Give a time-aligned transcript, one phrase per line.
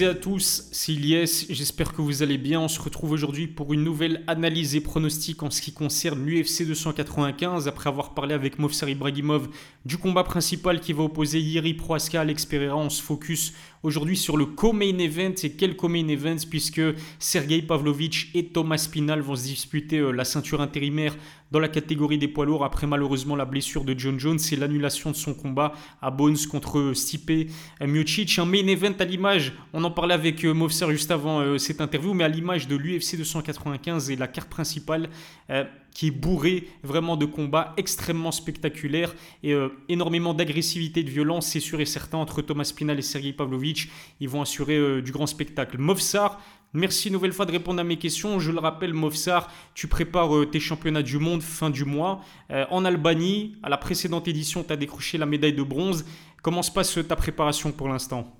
[0.00, 2.60] et à tous, c'est Ilyes, j'espère que vous allez bien.
[2.60, 6.66] On se retrouve aujourd'hui pour une nouvelle analyse et pronostic en ce qui concerne l'UFC
[6.66, 7.68] 295.
[7.68, 9.48] Après avoir parlé avec Movsar Ibrahimov
[9.84, 14.16] du combat principal qui va opposer Yiri Proaska à Alex Pereira, on se focus aujourd'hui
[14.16, 15.34] sur le co-main event.
[15.42, 16.36] Et quel co-main event?
[16.50, 16.82] Puisque
[17.18, 21.16] Sergei Pavlovich et Thomas Pinal vont se disputer euh, la ceinture intérimaire
[21.50, 25.10] dans la catégorie des poids lourds après malheureusement la blessure de John Jones et l'annulation
[25.10, 25.72] de son combat
[26.02, 27.50] à Bones contre Stipe
[27.80, 28.38] Miocic.
[28.38, 31.80] Un main event à l'image, on en parlait avec euh, Movser juste avant euh, cette
[31.80, 35.08] interview, mais à l'image de l'UFC 295 et la carte principale
[35.50, 39.54] euh, qui est bourrée vraiment de combats extrêmement spectaculaires et
[39.88, 43.88] énormément d'agressivité de violence, c'est sûr et certain, entre Thomas Pinal et Sergei Pavlovich.
[44.20, 45.78] Ils vont assurer du grand spectacle.
[45.78, 46.38] Movsar,
[46.76, 48.38] Merci une nouvelle fois de répondre à mes questions.
[48.38, 52.20] Je le rappelle, Movsar, tu prépares euh, tes championnats du monde fin du mois.
[52.50, 56.04] Euh, en Albanie, à la précédente édition, tu as décroché la médaille de bronze.
[56.42, 58.30] Comment se passe euh, ta préparation pour l'instant?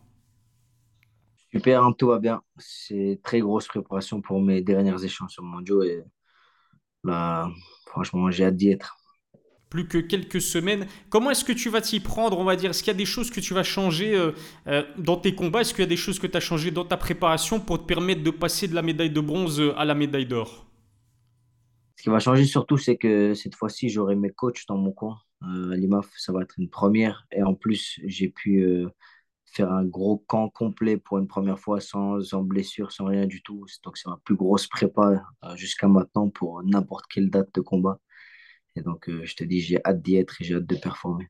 [1.50, 2.42] Super, hein, tout va bien.
[2.58, 6.04] C'est très grosse préparation pour mes dernières échéances mondiaux et
[7.04, 7.50] bah,
[7.86, 8.98] franchement, j'ai hâte d'y être
[9.68, 10.86] plus que quelques semaines.
[11.10, 12.70] Comment est-ce que tu vas t'y prendre, on va dire?
[12.70, 14.32] Est-ce qu'il y a des choses que tu vas changer euh,
[14.68, 15.60] euh, dans tes combats?
[15.60, 17.84] Est-ce qu'il y a des choses que tu as changées dans ta préparation pour te
[17.84, 20.66] permettre de passer de la médaille de bronze à la médaille d'or?
[21.96, 25.18] Ce qui va changer surtout, c'est que cette fois-ci, j'aurai mes coachs dans mon coin.
[25.42, 27.26] Euh, l'IMAF, ça va être une première.
[27.32, 28.86] Et en plus, j'ai pu
[29.46, 33.42] faire un gros camp complet pour une première fois sans, sans blessure, sans rien du
[33.42, 33.64] tout.
[33.82, 37.98] Donc, c'est ma plus grosse prépa jusqu'à maintenant pour n'importe quelle date de combat.
[38.82, 41.28] Donc, euh, je te dis, j'ai hâte d'y être et j'ai hâte de performer.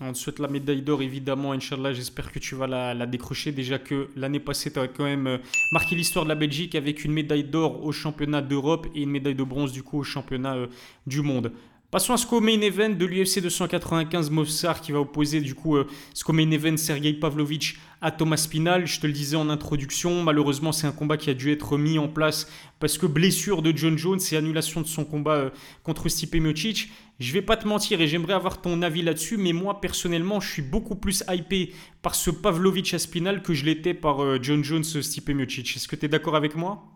[0.00, 1.92] On te souhaite la médaille d'or, évidemment, Inch'Allah.
[1.92, 3.52] J'espère que tu vas la, décrocher.
[3.52, 5.38] Déjà que l'année passée, tu as quand même euh,
[5.70, 9.34] marqué l'histoire de la Belgique avec une médaille d'or au championnat d'Europe et une médaille
[9.34, 10.66] de bronze, du coup, au championnat euh,
[11.06, 11.52] du monde.
[11.92, 15.76] Passons à ce main event de l'UFC 295 Mossar qui va opposer du coup
[16.14, 18.86] ce main event Sergei Pavlovich à Thomas Pinal.
[18.86, 21.98] Je te le disais en introduction, malheureusement c'est un combat qui a dû être mis
[21.98, 22.50] en place
[22.80, 25.50] parce que blessure de John Jones et annulation de son combat euh,
[25.82, 26.90] contre Stipe Miocic.
[27.20, 30.50] Je vais pas te mentir et j'aimerais avoir ton avis là-dessus, mais moi personnellement je
[30.50, 34.64] suis beaucoup plus hypé par ce Pavlovich à Spinal que je l'étais par euh, John
[34.64, 35.76] Jones Stipe Miocic.
[35.76, 36.91] Est-ce que tu es d'accord avec moi?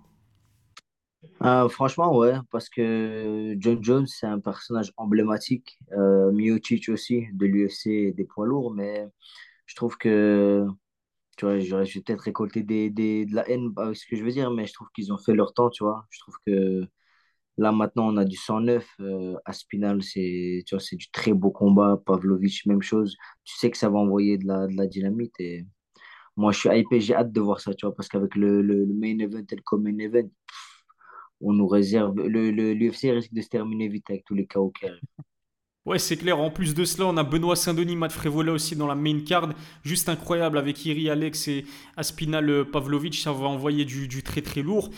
[1.43, 5.79] Euh, franchement, ouais, parce que John Jones, c'est un personnage emblématique.
[5.93, 9.07] Euh, Miocic aussi, de l'UFC des poids lourds, mais
[9.67, 10.67] je trouve que,
[11.37, 14.31] tu vois, je vais peut-être récolter des, des, de la haine ce que je veux
[14.33, 16.07] dire, mais je trouve qu'ils ont fait leur temps, tu vois.
[16.11, 16.87] Je trouve que
[17.59, 18.87] là, maintenant, on a du 109.
[19.01, 22.01] Euh, Aspinal, c'est, tu vois, c'est du très beau combat.
[22.07, 23.17] Pavlovich, même chose.
[23.45, 25.67] Tu sais que ça va envoyer de la, de la dynamite et
[26.37, 28.87] moi, je suis hypé, j'ai hâte de voir ça, tu vois, parce qu'avec le, le,
[28.87, 30.29] main event et le main event,
[31.41, 32.15] on nous réserve.
[32.27, 34.87] L'UFC risque de se terminer vite avec tous les chaos qui.
[35.87, 36.41] Ouais, c'est clair.
[36.41, 39.51] En plus de cela, on a Benoît Saint-Denis, Matt Frévola aussi dans la main card.
[39.85, 41.65] Juste incroyable avec Iri Alex et
[41.97, 43.15] Aspinal euh, Pavlovic.
[43.15, 44.91] Ça va envoyer du, du très très lourd.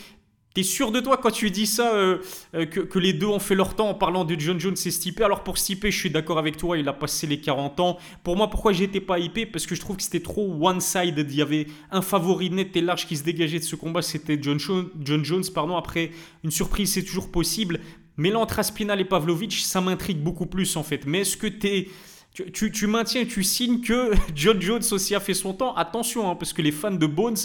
[0.58, 2.18] T'es sûr de toi quand tu dis ça, euh,
[2.56, 5.20] euh, que, les deux ont fait leur temps en parlant de John Jones et Stipe?
[5.20, 7.96] Alors pour Stipe, je suis d'accord avec toi, il a passé les 40 ans.
[8.24, 9.46] Pour moi, pourquoi j'étais pas hypé?
[9.46, 11.30] Parce que je trouve que c'était trop one-sided.
[11.30, 14.36] Il y avait un favori net et large qui se dégageait de ce combat, c'était
[14.42, 15.44] John, Jones.
[15.54, 15.76] Pardon.
[15.76, 16.10] Après,
[16.42, 17.78] une surprise, c'est toujours possible.
[18.16, 21.06] Mais là, entre Aspinal et Pavlovic, ça m'intrigue beaucoup plus en fait.
[21.06, 21.46] Mais est-ce que.
[21.46, 25.76] Tu, tu, tu, maintiens, tu signes que John Jones aussi a fait son temps?
[25.76, 27.38] Attention, hein, parce que les fans de Bones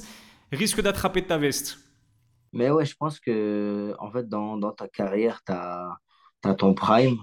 [0.51, 1.77] risquent d'attraper ta veste.
[2.53, 5.97] Mais ouais, je pense que en fait, dans, dans ta carrière, tu as,
[6.57, 7.17] ton prime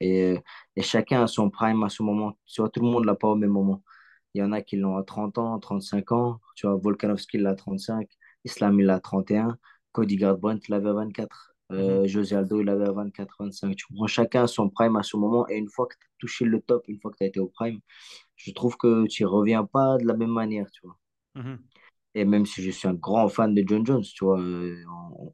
[0.00, 0.38] et,
[0.76, 2.38] et, chacun a son prime à ce moment.
[2.46, 3.82] Tu vois, tout le monde l'a pas au même moment.
[4.34, 6.40] Il y en a qui l'ont à 30 ans, 35 ans.
[6.54, 8.08] Tu vois, Volkanovski l'a à 35,
[8.44, 9.58] Islam il l'a à 31,
[9.92, 12.06] Cody Garbrandt l'avait à 24, euh, mhm.
[12.06, 13.76] José Aldo il l'avait à 24, 25.
[13.76, 16.10] Tu vois, chacun a son prime à ce moment et une fois que tu as
[16.18, 17.80] touché le top, une fois que tu as été au prime,
[18.36, 20.98] je trouve que tu reviens pas de la même manière, tu vois.
[21.34, 21.58] Mhm.
[22.14, 24.76] Et même si je suis un grand fan de John Jones, tu vois, euh,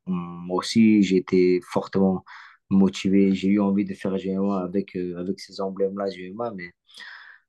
[0.07, 2.25] moi aussi, j'ai été fortement
[2.71, 3.35] motivé.
[3.35, 6.73] J'ai eu envie de faire GMA avec, euh, avec ces emblèmes-là, GMA, mais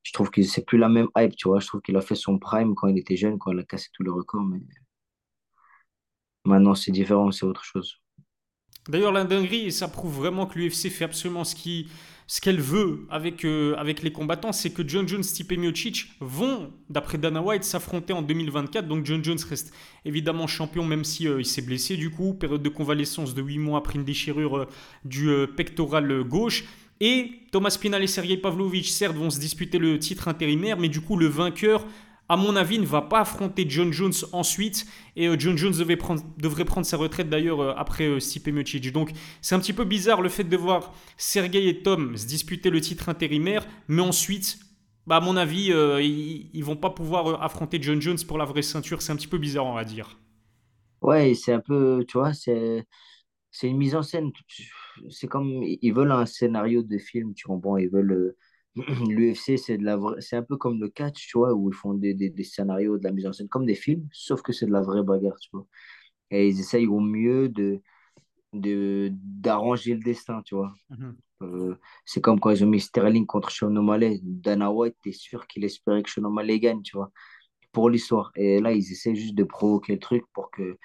[0.04, 1.60] je trouve que c'est plus la même hype, tu vois.
[1.60, 3.90] Je trouve qu'il a fait son prime quand il était jeune, quand il a cassé
[3.94, 4.62] tous les records, mais
[6.46, 8.00] maintenant, c'est différent, c'est autre chose.
[8.88, 11.88] D'ailleurs, la dinguerie, ça prouve vraiment que l'UFC fait absolument ce qui
[12.28, 16.72] ce qu'elle veut avec, euh, avec les combattants, c'est que John Jones, Stipe Miocic vont,
[16.90, 18.88] d'après Dana White, s'affronter en 2024.
[18.88, 19.74] Donc John Jones reste
[20.06, 22.34] évidemment champion, même si euh, s'est blessé du coup.
[22.34, 24.66] Période de convalescence de 8 mois après une déchirure euh,
[25.04, 26.64] du pectoral gauche.
[27.00, 31.02] Et Thomas Pinal et Sergei Pavlovich, certes, vont se disputer le titre intérimaire, mais du
[31.02, 31.86] coup, le vainqueur
[32.28, 34.86] à mon avis, ne va pas affronter John Jones ensuite.
[35.16, 38.50] Et euh, John Jones devait prendre, devrait prendre sa retraite d'ailleurs euh, après euh, Stipe.
[38.92, 39.12] Donc
[39.42, 42.82] c'est un petit peu bizarre le fait de voir Sergei et Tom se disputer le
[42.82, 44.60] titre intérimaire, mais ensuite
[45.08, 48.46] bah, à mon avis, euh, ils, ils vont pas pouvoir affronter John Jones pour la
[48.46, 49.02] vraie ceinture.
[49.02, 50.18] C'est un petit peu bizarre, on va dire.
[51.02, 52.86] Ouais, c'est un peu, tu vois, c'est
[53.52, 54.32] c'est une mise en scène.
[55.10, 58.36] C'est comme, ils veulent un scénario de film, tu comprends, ils veulent...
[59.10, 61.76] L'UFC, c'est de la vraie- c'est un peu comme le catch, tu vois, où ils
[61.76, 64.52] font des, des, des scénarios, de la mise en scène, comme des films, sauf que
[64.54, 65.66] c'est de la vraie bagarre, tu vois.
[66.32, 67.82] Et ils essayent au mieux de,
[68.54, 70.74] de, d'arranger le destin, tu vois.
[70.90, 71.18] Mhm.
[71.44, 71.76] Euh,
[72.06, 74.20] c'est comme quand ils ont mis Sterling contre Sean O'Malley.
[74.24, 77.12] Dana White, t'es sûr qu'il espérait que Sean O'Malley gagne, tu vois,
[77.74, 78.32] pour l'histoire.
[78.36, 80.78] Et là, ils essaient juste de provoquer le truc pour que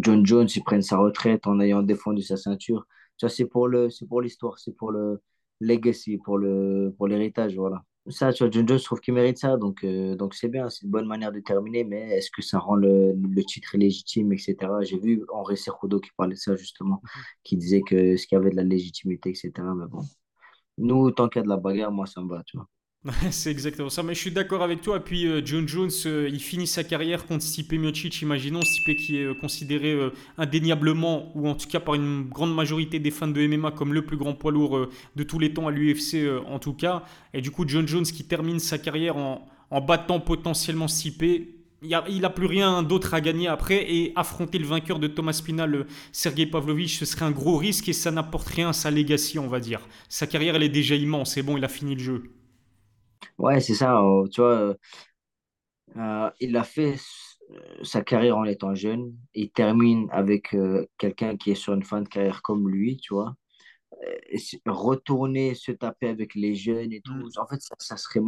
[0.00, 2.86] John Jones il prenne sa retraite en ayant défendu sa ceinture.
[3.16, 5.20] Ça, c'est pour le, c'est pour l'histoire, c'est pour le
[5.60, 7.84] legacy, pour le, pour l'héritage, voilà.
[8.08, 10.70] Ça, tu vois, John Jones, je trouve qu'il mérite ça, donc euh, donc c'est bien,
[10.70, 14.32] c'est une bonne manière de terminer, mais est-ce que ça rend le, le titre légitime,
[14.32, 14.82] etc.
[14.82, 17.02] J'ai vu Henri Cejudo qui parlait de ça, justement,
[17.44, 19.74] qui disait que ce qu'il y avait de la légitimité, etc.
[19.74, 20.00] Mais bon,
[20.78, 22.68] nous, tant qu'il y a de la bagarre, moi, ça me va, tu vois.
[23.30, 24.96] C'est exactement ça, mais je suis d'accord avec toi.
[24.96, 28.96] Et puis euh, John Jones, euh, il finit sa carrière contre Stipe Miocic, imaginons Stipe
[28.96, 29.96] qui est euh, considéré
[30.36, 34.04] indéniablement, ou en tout cas par une grande majorité des fans de MMA comme le
[34.04, 36.16] plus grand poids lourd de tous les temps à l'UFC
[36.46, 37.04] en tout cas.
[37.34, 39.46] Et du coup John Jones qui termine sa carrière en,
[39.80, 41.22] battant potentiellement Stipe.
[41.80, 45.06] Il a, il a plus rien d'autre à gagner après et affronter le vainqueur de
[45.06, 48.90] Thomas Spinal, Sergei Pavlovich, ce serait un gros risque et ça n'apporte rien à sa
[48.90, 49.80] legacy, on va dire.
[50.08, 52.37] Sa carrière, elle est déjà immense, c'est bon, il a fini le jeu.
[53.38, 54.74] Ouais, c'est ça, euh, tu vois, euh,
[55.96, 56.96] euh, il a fait
[57.82, 59.14] sa carrière en étant jeune.
[59.34, 63.14] Il termine avec euh, quelqu'un qui est sur une fin de carrière comme lui, tu
[63.14, 63.34] vois.
[64.30, 67.14] Et s- retourner se taper avec les jeunes et tout.
[67.38, 68.20] En fait, ça, ça serait,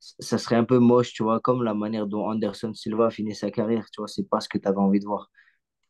[0.00, 3.34] ça serait un peu moche, tu vois, comme la manière dont Anderson Silva a fini
[3.34, 5.30] sa carrière, tu vois, c'est pas ce que tu avais envie de voir.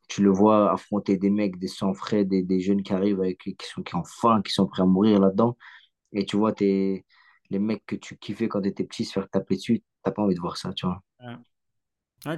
[0.09, 3.39] Tu le vois affronter des mecs, des sans frais, des, des jeunes qui arrivent avec,
[3.41, 5.57] qui sont, qui ont faim, qui sont prêts à mourir là-dedans.
[6.13, 7.05] Et tu vois, t'es,
[7.51, 10.23] les mecs que tu kiffais quand tu étais petit se faire taper dessus, t'as pas
[10.23, 11.03] envie de voir ça, tu vois.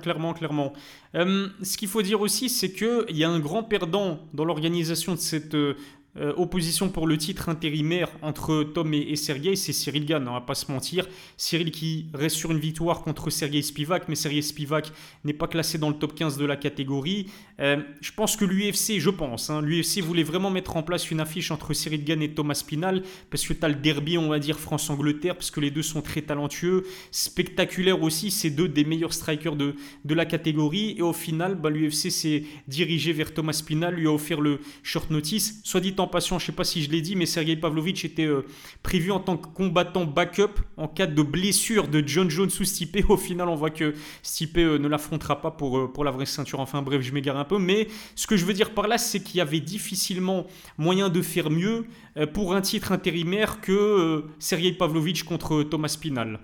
[0.03, 0.75] Clairement, clairement.
[1.15, 5.15] Euh, ce qu'il faut dire aussi, c'est qu'il y a un grand perdant dans l'organisation
[5.15, 5.75] de cette euh,
[6.17, 10.41] euh, opposition pour le titre intérimaire entre Tom et, Sergei, c'est Cyril Gann, on va
[10.41, 11.07] pas se mentir.
[11.37, 14.93] Cyril qui reste sur une victoire contre Sergei Spivak, mais Sergei Spivak
[15.25, 17.27] n'est pas classé dans le top 15 de la catégorie.
[17.61, 21.21] Euh, je pense que l'UFC, je pense, hein, l'UFC voulait vraiment mettre en place une
[21.21, 24.41] affiche entre Cyril Gann et Thomas Spinal, parce que tu as le derby, on va
[24.41, 29.13] dire, France-Angleterre, parce que les deux sont très talentueux, spectaculaires aussi, c'est deux des meilleurs
[29.13, 30.97] strikers de, de la catégorie.
[30.99, 35.11] Et au final, bah, l'UFC s'est dirigé vers Thomas Spinal, lui a offert le short
[35.11, 35.61] notice.
[35.63, 38.27] Soit dit en passant, je sais pas si je l'ai dit, mais Sergei Pavlovich était
[38.27, 38.45] euh,
[38.83, 42.99] prévu en tant que combattant backup en cas de blessure de John Jones ou Stipe.
[43.09, 46.27] Au final, on voit que Stipe euh, ne l'affrontera pas pour, euh, pour la vraie
[46.27, 46.61] ceinture.
[46.61, 47.59] Enfin bref, je m'égare un peu.
[47.59, 50.47] Mais ce que je veux dire par là, c'est qu'il y avait difficilement
[50.79, 51.87] moyen de faire mieux
[52.35, 56.41] pour un titre intérimaire que Sergei Pavlovich contre Thomas Spinal.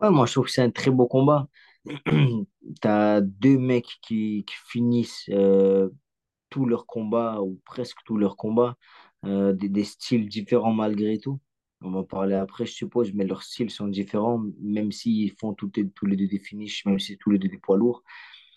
[0.00, 1.48] Ouais, moi, je trouve que c'est un très beau combat.
[2.80, 5.30] T'as deux mecs qui, finissent
[6.54, 8.76] tous leurs combats, ou presque tous leurs combats,
[9.26, 11.40] euh, des, styles différents malgré tout.
[11.80, 15.52] On va en parler après, je suppose, mais leurs styles sont différents, même s'ils font
[15.52, 18.04] tous les, deux des finishes, même si tous les deux des poids lourds.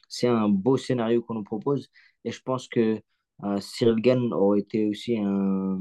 [0.10, 1.90] C'est un beau scénario qu'on nous propose,
[2.24, 3.02] et je pense que
[3.44, 5.80] euh, Cyril Gane aurait été aussi un,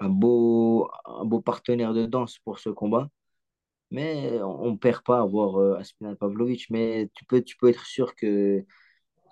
[0.00, 3.08] un beau, un beau partenaire de danse pour ce combat.
[3.90, 6.68] Mais on ne perd pas à voir euh, Aspinal Pavlovic.
[6.70, 8.64] Mais tu peux, tu peux être sûr que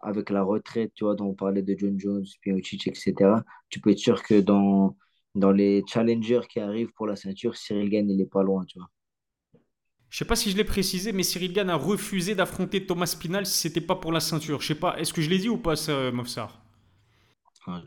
[0.06, 3.90] avec la retraite, tu vois, dont on parlait de John Jones, Miocic, etc., tu peux
[3.90, 4.96] être sûr que dans,
[5.34, 8.78] dans les challengers qui arrivent pour la ceinture, Cyril Gane, il est pas loin, tu
[8.78, 8.88] vois.
[10.08, 13.44] Je sais pas si je l'ai précisé, mais Cyril Gann a refusé d'affronter Thomas Spinal
[13.46, 14.60] si c'était pas pour la ceinture.
[14.60, 16.60] Je sais pas, est-ce que je l'ai dit ou pas, ça, Mofsar?
[17.66, 17.82] Ah,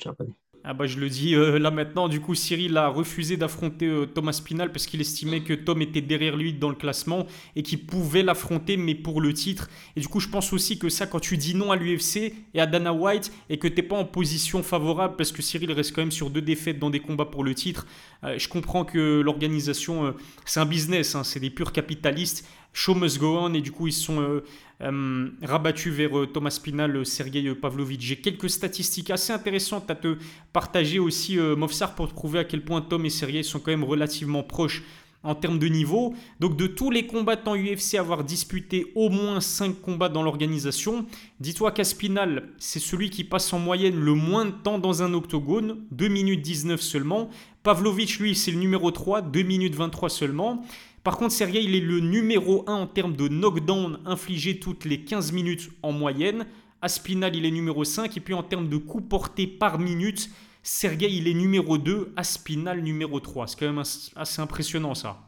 [0.66, 4.06] Ah bah je le dis euh, là maintenant, du coup Cyril a refusé d'affronter euh,
[4.06, 7.86] Thomas Spinal parce qu'il estimait que Tom était derrière lui dans le classement et qu'il
[7.86, 9.70] pouvait l'affronter mais pour le titre.
[9.96, 12.60] Et du coup je pense aussi que ça quand tu dis non à l'UFC et
[12.60, 16.02] à Dana White et que t'es pas en position favorable parce que Cyril reste quand
[16.02, 17.88] même sur deux défaites dans des combats pour le titre,
[18.26, 20.14] euh, je comprends que l'organisation
[20.46, 22.46] c'est un business, hein, c'est des purs capitalistes.
[22.74, 24.44] Show must go on et du coup ils sont euh,
[24.82, 28.00] euh, rabattus vers euh, Thomas Spinal, euh, Sergei Pavlovich.
[28.00, 30.18] J'ai quelques statistiques assez intéressantes à te
[30.54, 33.84] partager aussi, Mofsar, pour te prouver à quel point Tom et Sergei sont quand même
[33.84, 34.84] relativement proches
[35.22, 36.16] en termes de niveau.
[36.40, 41.06] Donc de tous les combattants UFC à avoir disputé au moins 5 combats dans l'organisation,
[41.42, 45.78] dis-toi qu'Aspinal, c'est celui qui passe en moyenne le moins de temps dans un octogone,
[45.92, 47.30] 2 minutes 19 seulement.
[47.64, 50.64] Pavlovich, lui, c'est le numéro 3, 2 minutes 23 seulement.
[51.04, 55.04] Par contre, Sergei, il est le numéro 1 en termes de knockdown infligé toutes les
[55.04, 56.46] 15 minutes en moyenne.
[56.82, 58.16] Aspinal, il est numéro 5.
[58.18, 60.30] Et puis en termes de coups portés par minute,
[60.62, 62.14] Sergei, il est numéro 2.
[62.16, 63.48] Aspinal, numéro 3.
[63.48, 63.84] C'est quand même
[64.16, 65.20] assez impressionnant ça.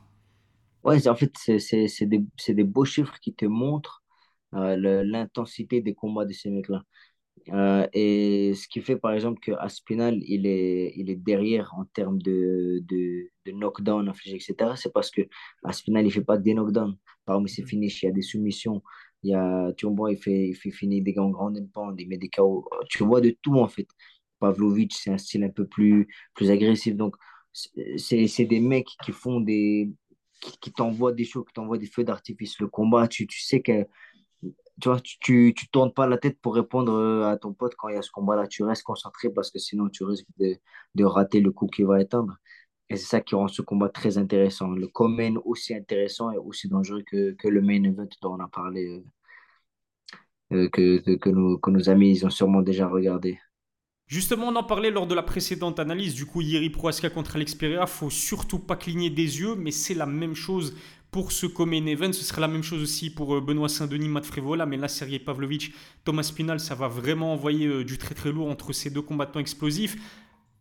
[0.83, 4.03] Ouais, en fait, c'est des, beaux chiffres qui te montrent
[4.55, 6.83] euh, l'intensité des combats de ces mecs-là.
[7.50, 11.86] Euh, et ce qui fait, par exemple, que Aspinal, il est, il est derrière en
[11.86, 14.75] termes de, de, de knockdown infligé, etc.
[14.77, 15.21] C'est parce que
[15.63, 16.98] Aspinal, il fait pas que des knockdowns.
[17.25, 18.83] Parmi ses finishes, il y a des soumissions.
[19.24, 22.00] Il y a, tu vois, il fait, il fait finir des gants grand and pound,
[22.00, 22.67] il met des KO.
[22.89, 23.88] Tu vois de tout, en fait.
[24.39, 26.95] Pavlovich, c'est un style un peu plus, plus agressif.
[26.95, 27.15] Donc,
[27.53, 29.91] c'est c'est des mecs qui font des,
[30.41, 32.60] qui, qui t'envoient des shows, qui t'envoient des feux d'artifice.
[32.60, 33.86] Le combat, tu, tu sais que
[34.81, 37.89] tu vois, tu, tu, tournes pas la tête pour répondre euh, à ton pote quand
[37.89, 38.47] il y a ce combat-là.
[38.47, 40.57] Tu restes concentré parce que sinon tu risques de,
[40.95, 42.38] de rater le coup qui va éteindre.
[42.89, 44.71] Et c'est ça qui rend ce combat très intéressant.
[44.71, 48.50] Le co-main aussi intéressant et aussi dangereux que, que le main event dont on a
[48.50, 49.03] parlé,
[50.51, 53.39] euh, euh, que, que, que nos, que nos amis ils ont sûrement déjà regardé.
[54.08, 56.13] Justement, on en parlait lors de la précédente analyse.
[56.13, 59.93] Du coup, Yeri Prohaska contre Alex Pereira, faut surtout pas cligner des yeux, mais c'est
[59.93, 60.75] la même chose
[61.12, 62.13] pour ce Common Event.
[62.13, 65.20] Ce serait la même chose aussi pour euh, Benoît Saint-Denis, Matt Frévola, mais là, Sergei
[65.20, 69.01] Pavlovich, Thomas Pinal, ça va vraiment envoyer euh, du très très lourd entre ces deux
[69.01, 69.98] combattants explosifs.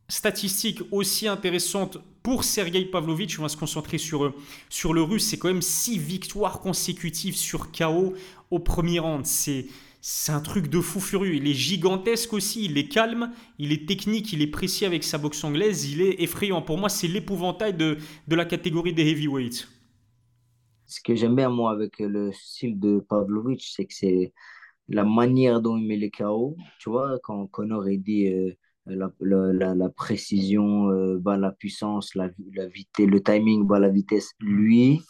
[0.09, 4.35] Statistique aussi intéressante pour Sergei Pavlovich, on va se concentrer sur, euh,
[4.68, 8.14] sur le russe, c'est quand même 6 victoires consécutives sur KO
[8.50, 9.25] au premier round.
[9.25, 9.66] C'est
[10.00, 11.35] c'est un truc de fou furieux.
[11.35, 15.19] Il est gigantesque aussi, il est calme, il est technique, il est précis avec sa
[15.19, 16.62] boxe anglaise, il est effrayant.
[16.62, 19.69] Pour moi, c'est l'épouvantail de, de la catégorie des heavyweights.
[20.87, 24.33] Ce que j'aime bien, moi, avec le style de Pavlovich, c'est que c'est
[24.88, 26.57] la manière dont il met les KO.
[26.80, 28.52] Tu vois, quand Connor il dit euh,
[28.87, 29.12] la,
[29.75, 30.88] la, précision
[31.19, 35.00] bat la puissance, la, la vitesse, le timing bat la vitesse, lui,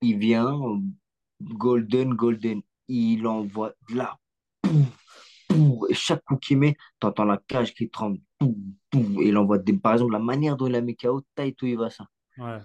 [0.00, 0.58] il vient
[1.42, 2.62] golden, golden.
[2.94, 4.18] Il envoie de là.
[5.88, 8.18] Et chaque coup qu'il met, tu entends la cage qui tremble.
[8.42, 9.72] Et il envoie des...
[9.74, 12.06] Par exemple, la manière dont il a mis KO, taille tout il va ça.
[12.38, 12.58] Ouais.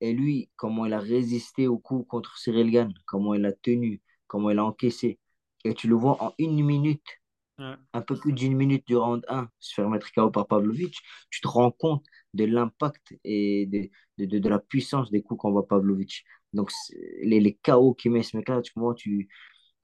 [0.00, 4.02] Et lui, comment il a résisté au coup contre Cyril Gann, comment il a tenu,
[4.26, 5.18] comment il a encaissé.
[5.64, 7.06] Et tu le vois en une minute,
[7.56, 7.74] Ouais.
[7.92, 11.40] un peu plus d'une minute du round 1, se faire mettre KO par Pavlovich, tu
[11.40, 15.68] te rends compte de l'impact et de, de, de, de la puissance des coups qu'envoie
[15.68, 16.24] Pavlovich.
[16.54, 16.70] Donc,
[17.22, 19.28] les, les KO qu'il met ce mec-là, tu, tu,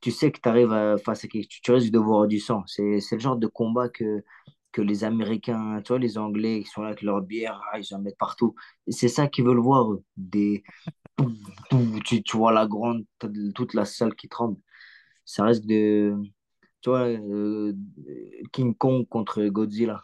[0.01, 2.39] tu sais que tu arrives à, face à qui tu, tu risques de voir du
[2.41, 2.65] sang.
[2.67, 4.25] C'est, le genre de combat que,
[4.73, 7.95] que les Américains, tu vois, les Anglais, qui sont là avec leur bière, ah, ils
[7.95, 8.55] en mettent partout.
[8.89, 10.05] C'est ça qu'ils veulent voir, eux.
[10.17, 10.63] Des...
[12.05, 13.05] Tu, tu vois la grande,
[13.55, 14.57] toute la salle qui tremble.
[15.25, 16.17] Ça risque de,
[16.81, 17.75] tu vois, euh,
[18.53, 20.03] King Kong contre Godzilla.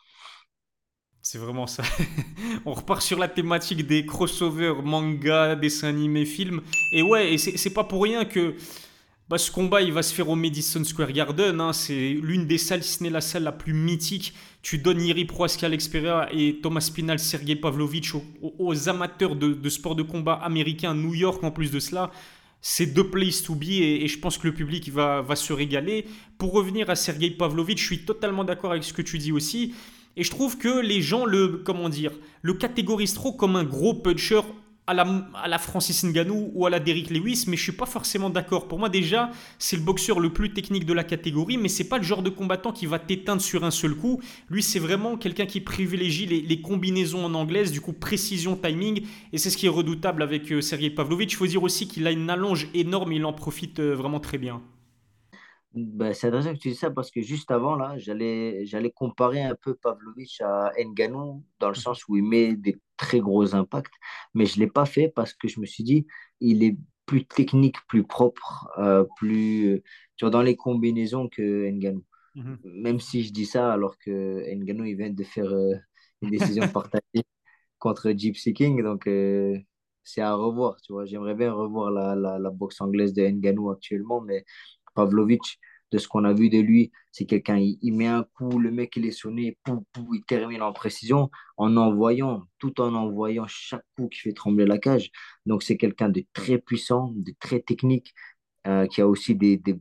[1.28, 1.82] C'est vraiment ça.
[2.66, 6.60] On repart sur la thématique des crossovers, manga, dessins animés, films.
[6.92, 8.54] Et ouais, et c'est pas pour rien que
[9.28, 11.60] bah, ce combat il va se faire au Madison Square Garden.
[11.60, 11.72] hein.
[11.72, 14.34] C'est l'une des salles, si ce n'est la salle la plus mythique.
[14.62, 19.68] Tu donnes Iri Prohaska, Alex Pereira et Thomas Pinal, Sergei Pavlovich aux, amateurs de, de
[19.68, 22.12] sport de combat américains, New York en plus de cela.
[22.60, 26.06] C'est deux places to be et, je pense que le public va, va se régaler.
[26.38, 29.74] Pour revenir à Sergei Pavlovich, je suis totalement d'accord avec ce que tu dis aussi.
[30.16, 33.94] Et je trouve que les gens le, comment dire, le catégorisent trop comme un gros
[33.94, 34.40] puncher
[34.86, 35.04] à la,
[35.34, 38.68] à la Francis Ngannou ou à la Derrick Lewis, mais je suis pas forcément d'accord.
[38.68, 41.98] Pour moi, déjà, c'est le boxeur le plus technique de la catégorie, mais c'est pas
[41.98, 44.20] le genre de combattant qui va t'éteindre sur un seul coup.
[44.48, 49.38] Lui, c'est vraiment quelqu'un qui privilégie les, combinaisons en anglaise, du coup, précision, timing, et
[49.38, 51.32] c'est ce qui est redoutable avec euh, Sergei Pavlovich.
[51.32, 54.38] Il faut dire aussi qu'il a une allonge énorme, il en profite euh, vraiment très
[54.38, 54.62] bien.
[55.74, 59.42] Ben, c'est intéressant que tu dis ça parce que juste avant, là, j'allais, j'allais comparer
[59.42, 61.74] un peu Pavlovich à Ngannou dans le Mhm.
[61.74, 63.92] sens où il met des très gros impacts,
[64.32, 66.06] mais je ne l'ai pas fait parce que je me suis dit,
[66.40, 69.82] il est plus technique, plus propre, euh, plus,
[70.16, 72.04] tu vois, dans les combinaisons que Ngannou.
[72.34, 72.64] Mhm.
[72.64, 74.10] Même si je dis ça alors que
[74.54, 75.74] Ngannou, il vient de faire euh,
[76.22, 77.24] une décision partagée
[77.78, 79.58] contre Gypsy King, donc euh,
[80.04, 81.06] c'est à revoir, tu vois.
[81.06, 84.44] J'aimerais bien revoir la, la, la boxe anglaise de Ngannou actuellement, mais
[84.96, 85.60] Pavlovich,
[85.92, 88.72] de ce qu'on a vu de lui, c'est quelqu'un, il, il met un coup, le
[88.72, 93.46] mec, il est sonné, pou, pou, il termine en précision, en envoyant, tout en envoyant
[93.48, 95.10] chaque coup qui fait trembler la cage.
[95.46, 98.14] Donc, c'est quelqu'un de très puissant, de très technique,
[98.66, 99.78] euh, qui a aussi des, des-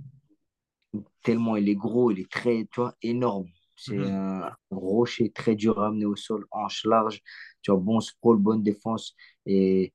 [1.24, 3.48] Tellement il est gros, il est très, tu vois, énorme.
[3.76, 4.10] C'est Mhm.
[4.10, 7.22] un rocher très dur à amener au sol, hanche large,
[7.62, 9.94] tu vois, bon sprawl, bonne défense, et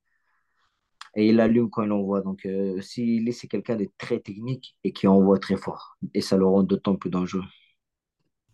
[1.16, 2.20] et il allume quand il envoie.
[2.22, 5.96] Donc, euh, s'il est, c'est quelqu'un de très technique et qui envoie très fort.
[6.14, 7.44] Et ça le rend d'autant plus dangereux.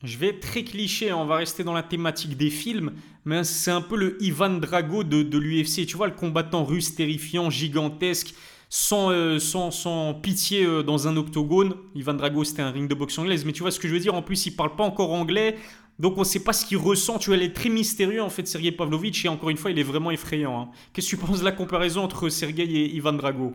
[0.04, 2.92] Je vais être très cliché, hein, on va rester dans la thématique des films,
[3.24, 5.86] mais c'est un peu le Ivan Drago de, de l'UFC.
[5.86, 8.34] Tu vois, le combattant russe terrifiant, gigantesque,
[8.68, 11.74] sans, euh, sans, sans pitié euh, dans un octogone.
[11.94, 14.00] Ivan Drago, c'était un ring de boxe anglaise, mais tu vois ce que je veux
[14.00, 14.14] dire?
[14.14, 15.56] En plus, il parle pas encore anglais.
[15.98, 17.18] Donc on ne sait pas ce qu'il ressent.
[17.18, 19.24] Tu vois, il est très mystérieux en fait, Sergei Pavlovitch.
[19.24, 20.60] Et encore une fois, il est vraiment effrayant.
[20.60, 20.70] hein.
[20.92, 23.54] Qu'est-ce que tu penses de la comparaison entre Sergei et Ivan Drago?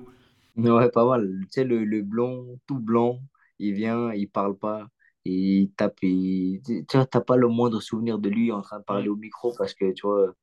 [0.58, 1.30] Ouais, pas mal.
[1.44, 3.20] Tu sais, le, le blond, tout blanc,
[3.60, 4.88] il vient, il parle pas,
[5.24, 6.62] il tape, il...
[6.66, 9.54] tu vois, t'as pas le moindre souvenir de lui en train de parler au micro
[9.58, 10.36] parce que, tu vois,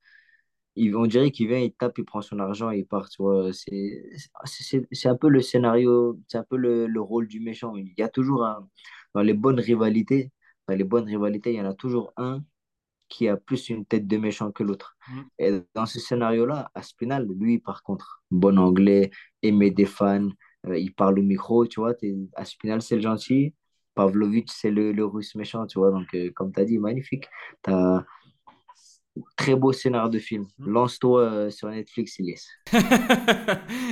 [0.77, 3.23] il, on dirait qu'il vient, il tape, il prend son argent et il part, tu
[3.23, 3.53] vois.
[3.53, 4.05] C'est,
[4.47, 7.77] c'est, c'est c'est un peu le scénario, c'est un peu le, le rôle du méchant.
[7.77, 8.69] Il y a toujours un,
[9.15, 10.33] dans les bonnes rivalités,
[10.69, 12.43] dans les bonnes rivalités, il y en a toujours un
[13.09, 14.97] qui a plus une tête de méchant que l'autre.
[15.09, 15.21] Mm.
[15.39, 19.11] Et dans ce scénario-là, Aspinal, lui, par contre, bon anglais,
[19.43, 20.29] aimé des fans,
[20.67, 21.95] euh, il parle au micro, tu vois.
[22.35, 23.55] Aspinal, c'est le gentil.
[23.95, 25.91] Pavlovitch, c'est le, le russe méchant, tu vois.
[25.91, 27.27] Donc, euh, comme tu as dit, magnifique.
[27.63, 28.05] T'as
[29.37, 30.47] très beau scénario de film.
[30.59, 30.71] Mm.
[30.71, 32.45] Lance-toi euh, sur Netflix, il est.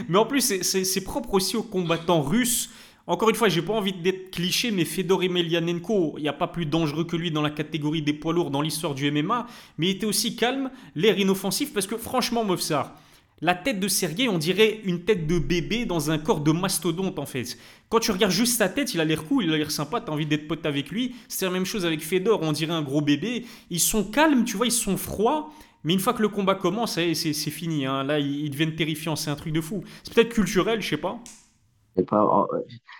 [0.09, 2.71] mais en plus, c'est propre aussi aux combattants russes.
[3.07, 6.49] Encore une fois, j'ai pas envie d'être cliché, mais Fedor Emelianenko, il n'y a pas
[6.49, 9.47] plus dangereux que lui dans la catégorie des poids lourds dans l'histoire du MMA,
[9.79, 12.97] mais il était aussi calme, l'air inoffensif, parce que franchement, Movsar,
[13.41, 17.19] la tête de Sergei, on dirait une tête de bébé dans un corps de mastodonte
[17.19, 17.59] en fait.
[17.91, 20.11] Quand tu regardes juste sa tête, il a l'air cool, il a l'air sympa, t'as
[20.11, 21.15] envie d'être pote avec lui.
[21.29, 23.45] C'est la même chose avec Fedor, on dirait un gros bébé.
[23.71, 25.51] Ils sont calmes, tu vois, ils sont froids.
[25.85, 27.87] Mais une fois que le combat commence, est, c'est fini.
[27.87, 28.03] hein.
[28.05, 29.85] Là, ils deviennent terrifiants, c'est un truc de fou.
[30.03, 31.21] C'est peut-être culturel, je sais pas.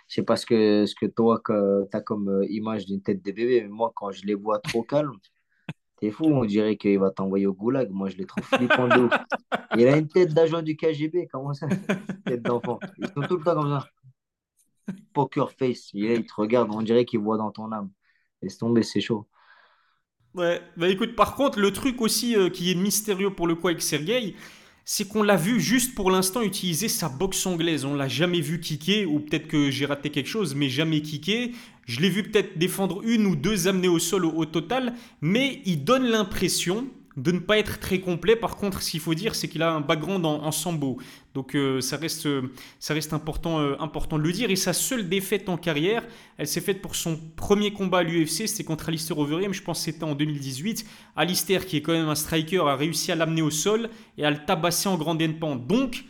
[0.09, 1.53] Je sais pas ce que, ce que toi, tu
[1.97, 4.83] as comme euh, image d'une tête de bébé, mais moi, quand je les vois trop
[4.83, 5.17] calmes,
[5.99, 7.91] t'es fou, on dirait qu'il va t'envoyer au goulag.
[7.91, 9.13] Moi, je les trouve flippants de ouf.
[9.77, 11.67] Il a une tête d'agent du KGB, comment ça?
[12.25, 12.79] Tête d'enfant?
[12.99, 13.89] Ils sont tout le temps comme ça.
[15.13, 15.91] Poker face.
[15.95, 17.91] Il, il te regarde, on dirait qu'il voit dans ton âme.
[18.43, 19.27] Laisse tomber, c'est chaud.
[20.35, 23.69] Ouais, bah écoute, par contre, le truc aussi euh, qui est mystérieux pour le coup
[23.69, 24.37] avec Sergei,
[24.89, 27.85] c'est qu'on l'a vu juste pour l'instant utiliser sa boxe anglaise.
[27.85, 31.51] On l'a jamais vu kicker, ou peut-être que j'ai raté quelque chose, mais jamais kicker.
[31.87, 35.61] Je l'ai vu peut-être défendre une ou deux amenées au sol au, au total, mais
[35.67, 38.37] il donne l'impression de ne pas être très complet.
[38.37, 40.99] Par contre, ce qu'il faut dire, c'est qu'il a un background en, sambo.
[41.35, 42.29] Donc euh, ça reste,
[42.79, 44.51] ça reste important, euh, important de le dire.
[44.51, 46.05] Et sa seule défaite en carrière,
[46.39, 49.79] elle s'est faite pour son premier combat à l'UFC, c'était contre Alistair Overeem, je pense
[49.79, 50.85] que c'était en 2018.
[51.17, 54.31] Alistair, qui est quand même un striker, a réussi à l'amener au sol et à
[54.31, 55.67] le tabasser en grande pente.
[55.67, 56.05] Donc,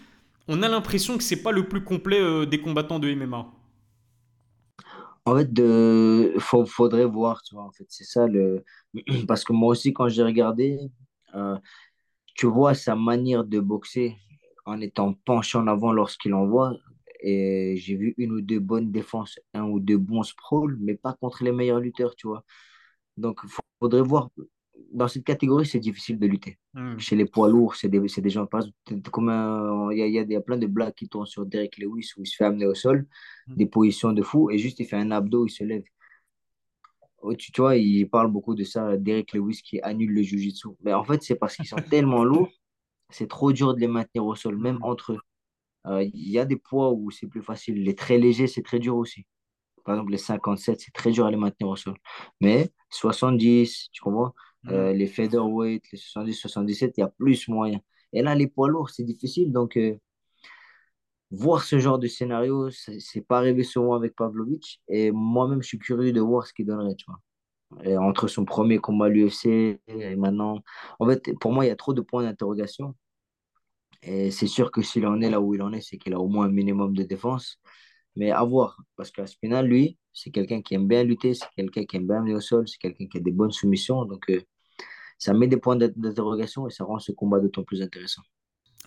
[0.49, 3.47] on a l'impression que c'est pas le plus complet euh, des combattants de MMA.
[5.25, 5.49] En fait,
[6.39, 8.65] faut- faudrait voir, tu vois, en fait, c'est ça le.
[9.29, 10.79] Parce que moi aussi, quand j'ai regardé,
[11.35, 11.57] euh,
[12.35, 14.17] tu vois sa manière de boxer
[14.65, 16.75] en étant penché en avant lorsqu'il envoie.
[17.21, 21.15] Et j'ai vu une ou deux bonnes défenses, un ou deux bons sprawls, mais pas
[21.15, 22.45] contre les meilleurs lutteurs, tu vois.
[23.17, 24.31] Donc, il faudrait voir.
[24.93, 26.59] Dans cette catégorie, c'est difficile de lutter.
[26.75, 26.99] Hmm.
[26.99, 28.47] Chez les poids lourds, c'est des, des gens.
[28.47, 29.31] par exemple, comme
[29.93, 32.11] Il y a, y a, y a plein de blagues qui tournent sur Derek Lewis
[32.17, 33.07] où il se fait amener au sol,
[33.49, 35.83] des positions de fou, et juste il fait un abdo, il se lève.
[37.23, 40.69] Oh, Tu, tu vois, il parle beaucoup de ça, Derek Lewis qui annule le jiu-jitsu.
[40.83, 42.51] Mais en fait, c'est parce qu'ils sont tellement lourds,
[43.11, 45.21] c'est trop dur de les maintenir au sol, même entre eux.
[45.87, 47.83] Euh, Il y a des poids où c'est plus facile.
[47.85, 49.27] Les très légers, c'est très dur aussi.
[49.85, 51.95] Par exemple, les 57, c'est très dur à les maintenir au sol.
[52.41, 54.35] Mais 70, tu comprends?
[54.65, 54.71] Hmm.
[54.73, 57.81] Euh, les featherweight, les 70, 77, il y a plus moyen.
[58.13, 59.53] Et là, les poids lourds, c'est difficile.
[59.53, 59.97] Donc, euh,
[61.31, 64.81] voir ce genre de scénario, c'est pas arrivé souvent avec Pavlovich.
[64.89, 67.21] Et moi-même, je suis curieux de voir ce qu'il donnerait, tu vois.
[68.01, 70.63] Entre son premier combat à l'UFC et maintenant,
[71.01, 72.95] en fait, pour moi, il y a trop de points d'interrogation.
[74.03, 76.21] Et c'est sûr que s'il en est là où il en est, c'est qu'il a
[76.21, 77.59] au moins un minimum de défense.
[78.17, 81.97] Mais à voir, parce qu'Aspinal, lui, c'est quelqu'un qui aime bien lutter, c'est quelqu'un qui
[81.97, 84.05] aime bien aller au sol, c'est quelqu'un qui a des bonnes soumissions.
[84.05, 84.41] Donc, euh,
[85.19, 88.23] ça met des points d'interrogation et ça rend ce combat d'autant plus intéressant.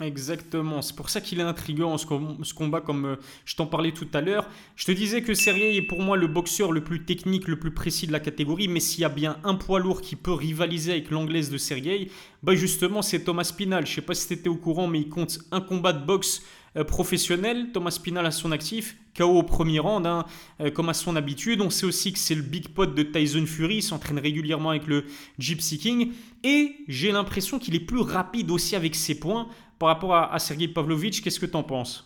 [0.02, 3.66] Exactement, c'est pour ça qu'il est intriguant ce, com- ce combat comme euh, je t'en
[3.66, 4.48] parlais tout à l'heure.
[4.78, 7.72] Je te disais que Sergei est pour moi le boxeur le plus technique, le plus
[7.72, 10.94] précis de la catégorie, mais s'il y a bien un poids lourd qui peut rivaliser
[10.94, 12.10] avec l'anglaise de Sergei,
[12.44, 13.86] bah justement c'est Thomas Pinal.
[13.86, 16.44] Je sais pas si tu étais au courant, mais il compte un combat de boxe
[16.78, 20.24] euh, professionnel, Thomas Pinal à son actif, KO au premier round, hein,
[20.62, 21.60] euh, comme à son habitude.
[21.60, 24.88] On sait aussi que c'est le big pot de Tyson Fury, il s'entraîne régulièrement avec
[24.88, 25.04] le
[25.40, 26.14] Gypsy King,
[26.46, 30.40] et j'ai l'impression qu'il est plus rapide aussi avec ses points par rapport à, à
[30.40, 32.06] Sergei Pavlovitch, qu'est-ce que tu en penses?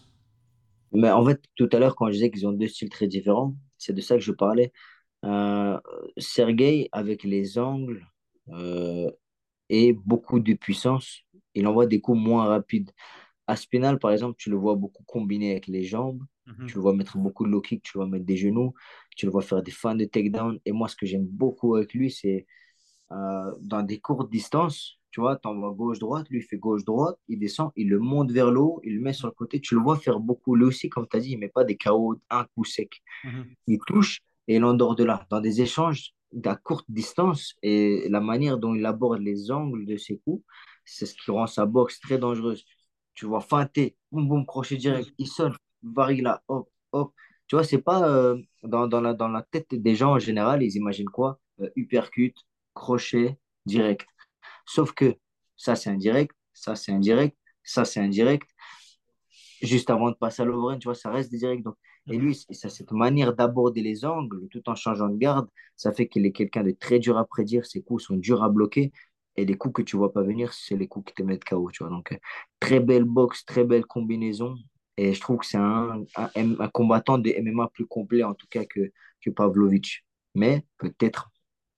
[0.92, 3.56] Mais en fait, tout à l'heure, quand je disais qu'ils ont deux styles très différents,
[3.78, 4.72] c'est de ça que je parlais.
[5.26, 5.80] Euh,
[6.18, 8.06] Sergei, avec les angles
[8.50, 9.10] euh,
[9.70, 11.22] et beaucoup de puissance,
[11.56, 12.92] il envoie des coups moins rapides.
[13.48, 16.24] Aspinal, par exemple, tu le vois beaucoup combiner avec les jambes,
[16.66, 16.78] tu Mhm.
[16.78, 18.74] le vois mettre beaucoup de low kick, tu le vois mettre des genoux,
[19.18, 20.60] tu le vois faire des fins de takedown.
[20.66, 22.48] Et moi, ce que j'aime beaucoup avec lui, c'est
[23.12, 27.38] euh, dans des courtes distances, tu vois, tu envoies gauche-droite, lui il fait gauche-droite, il
[27.38, 29.82] descend, il le monte vers le haut, il le met sur le côté, tu le
[29.82, 30.56] vois faire beaucoup.
[30.56, 33.00] Lui aussi, comme tu as dit, il met pas des KO un coup sec.
[33.24, 33.46] Mhm.
[33.68, 35.28] Il touche et il endort de là.
[35.30, 36.14] Dans des échanges,
[36.46, 40.44] à courte distance et la manière dont il aborde les angles de ses coups,
[40.84, 42.66] c'est ce qui rend sa boxe très dangereuse.
[43.14, 47.14] Tu vois, feinter, boum, boum, crochet direct, il sonne, varie là, hop, hop.
[47.46, 50.64] Tu vois, c'est pas euh, dans, dans, la, dans la tête des gens en général,
[50.64, 51.40] ils imaginent quoi?
[51.62, 52.34] Euh, uppercut,
[52.74, 54.08] crochet, direct.
[54.66, 55.16] Sauf que
[55.56, 58.50] ça, c'est indirect, ça, c'est indirect, ça, c'est indirect.
[59.62, 61.64] Juste avant de passer à l'overhand, tu vois, ça reste direct.
[61.64, 61.76] Donc,
[62.08, 65.48] et lui, cette manière d'aborder les angles tout en changeant de garde,
[65.78, 67.66] ça fait qu'il est quelqu'un de très dur à prédire.
[67.66, 68.92] Ses coups sont durs à bloquer.
[69.36, 71.72] Et les coups que tu vois pas venir, c'est les coups qui te mettent KO.
[71.72, 71.90] Tu vois.
[71.90, 72.18] Donc,
[72.60, 74.56] très belle boxe, très belle combinaison.
[74.98, 78.66] Et je trouve que c'est un, un, combattant de MMA plus complet, en tout cas,
[78.66, 80.06] que, que Pavlovich.
[80.36, 81.32] Mais peut-être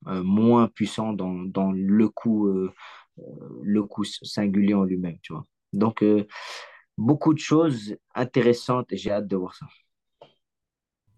[0.06, 2.74] moins puissant dans, dans le coup, euh,
[3.63, 5.18] le coup singulier en lui-même.
[5.22, 5.46] Tu vois.
[5.74, 6.04] Donc,
[6.98, 9.65] beaucoup de choses intéressantes et j'ai hâte de voir ça.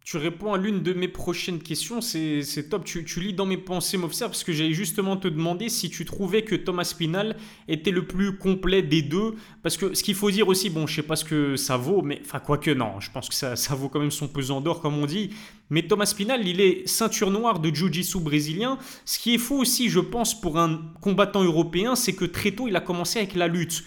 [0.10, 2.86] Tu réponds à l'une de mes prochaines questions, c'est top.
[2.86, 6.44] Tu, lis dans mes pensées, Mofser, parce que j'allais justement te demander si tu trouvais
[6.44, 7.36] que Thomas Pinal
[7.68, 9.36] était le plus complet des deux.
[9.64, 12.04] Parce que ce qu'il faut dire aussi, bon, je sais pas ce que ça vaut,
[12.04, 14.80] mais enfin, quoique non, je pense que ça, ça vaut quand même son pesant d'or,
[14.80, 15.32] comme on dit.
[15.70, 18.78] Mais Thomas Pinal, il est ceinture noire de Jiu-Jitsu brésilien.
[19.04, 22.70] Ce qui est faux aussi, je pense, pour un combattant européen, c'est que très tôt,
[22.70, 23.84] il a commencé avec la lutte.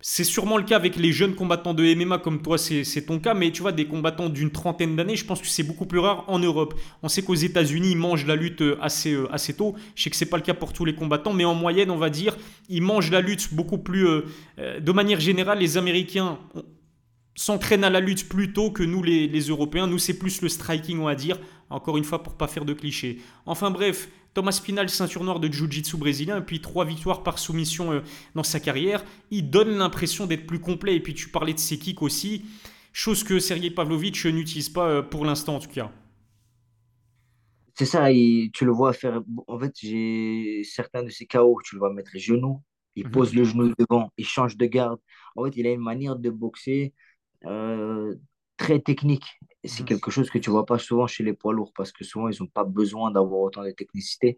[0.00, 3.34] C'est sûrement le cas avec les jeunes combattants de MMA comme toi, c'est ton cas,
[3.34, 6.24] mais tu vois, des combattants d'une trentaine d'années, je pense que c'est beaucoup plus rare
[6.28, 6.74] en Europe.
[7.02, 9.74] On sait qu'aux États-Unis, ils mangent la lutte euh, assez, euh, assez tôt.
[9.96, 11.96] Je sais que c'est pas le cas pour tous les combattants, mais en moyenne, on
[11.96, 12.36] va dire,
[12.68, 14.06] ils mangent la lutte beaucoup plus.
[14.06, 14.22] Euh,
[14.78, 16.38] de manière générale, les Américains
[17.34, 19.88] s'entraînent à la lutte plus tôt que nous, les, les Européens.
[19.88, 21.38] Nous, c'est plus le striking, on va dire.
[21.70, 23.18] Encore une fois, pour pas faire de clichés.
[23.46, 24.08] Enfin bref,
[24.38, 28.02] Thomas Pinal, ceinture noire de Jiu-Jitsu brésilien, et puis trois victoires par soumission euh,
[28.36, 29.04] dans sa carrière.
[29.32, 32.44] Il donne l'impression d'être plus complet, et puis tu parlais de ses kicks aussi,
[32.92, 35.90] chose que Sergei Pavlovich n'utilise pas euh, pour l'instant en tout cas.
[37.74, 39.22] C'est ça, tu le vois faire.
[39.48, 42.62] En fait, j'ai certains de ses KO, tu le vois mettre les genoux,
[42.94, 43.10] il mhm.
[43.10, 45.00] pose le genou devant, il change de garde.
[45.34, 46.94] En fait, il a une manière de boxer
[47.44, 48.14] euh,
[48.58, 49.40] très technique.
[49.64, 52.28] C'est quelque chose que tu vois pas souvent chez les poids lourds parce que souvent,
[52.28, 54.36] ils n'ont pas besoin d'avoir autant de technicité.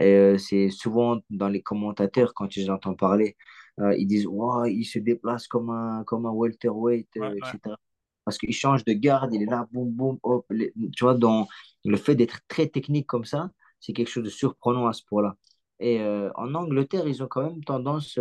[0.00, 3.36] Euh, c'est souvent dans les commentateurs, quand tu entends parler,
[3.80, 7.76] euh, ils disent wow, il se déplace comme un, comme un welterweight, euh, etc.
[8.24, 10.46] Parce qu'il change de garde, il est là, boum, boum, hop.
[10.50, 11.48] tu vois, dans
[11.84, 15.36] le fait d'être très technique comme ça, c'est quelque chose de surprenant à ce point-là.
[15.80, 16.02] Et
[16.34, 18.18] en Angleterre, ils ont quand même tendance,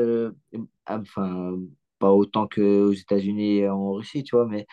[0.85, 1.57] enfin,
[1.99, 4.65] pas autant qu'aux États-Unis et en Russie, tu vois, mais euh,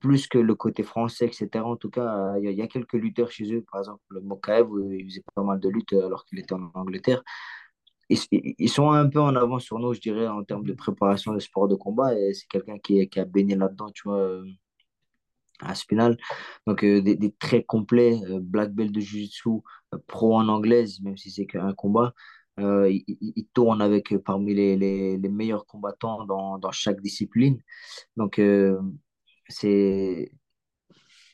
[0.00, 1.64] plus que le côté français, etc.
[1.64, 3.64] En tout cas, il y, a quelques lutteurs chez eux.
[3.70, 6.70] Par exemple, le Mokaev, il faisait pas mal de luttes euh, alors qu'il était en
[6.74, 7.22] Angleterre.
[8.10, 11.38] Ils, sont un peu en avance sur nous, je dirais, en termes de préparation de
[11.40, 12.16] sport de combat.
[12.18, 14.44] Et c'est quelqu'un qui, qui, a baigné là-dedans, tu vois, euh,
[15.60, 16.16] à Spinal.
[16.66, 19.62] Donc, des, des, très complets, black belt de jiu-jitsu,
[20.06, 22.12] pro en anglaise, même si c'est qu'un combat.
[22.58, 27.58] il, il, tourne avec parmi les, les, les meilleurs combattants dans, dans, chaque discipline.
[28.16, 28.38] Donc,
[29.48, 30.30] c'est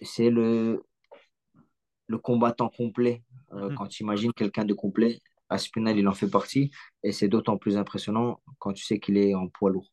[0.03, 0.83] c'est le,
[2.07, 3.23] le combattant complet.
[3.53, 3.75] Euh, mhm.
[3.77, 6.70] Quand tu imagines quelqu'un de complet, Aspinal, il en fait partie.
[7.03, 9.90] Et c'est d'autant plus impressionnant quand tu sais qu'il est en poids lourd.